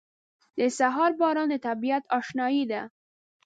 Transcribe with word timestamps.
•د 0.59 0.61
سهار 0.77 1.11
باران 1.19 1.47
د 1.51 1.55
طبیعت 1.67 2.03
اشنايي 2.19 2.63
ده. 2.71 2.81